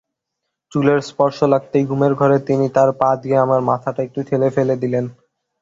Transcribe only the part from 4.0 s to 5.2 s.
একটু ঠেলে দিলেন।